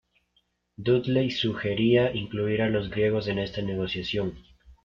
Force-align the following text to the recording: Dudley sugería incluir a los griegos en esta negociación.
Dudley 0.79 1.29
sugería 1.29 2.11
incluir 2.15 2.63
a 2.63 2.71
los 2.71 2.89
griegos 2.89 3.27
en 3.27 3.37
esta 3.37 3.61
negociación. 3.61 4.33